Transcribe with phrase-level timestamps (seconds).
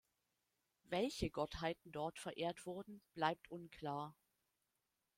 [0.89, 4.15] Welche Gottheiten dort verehrt wurden, bleibt unklar.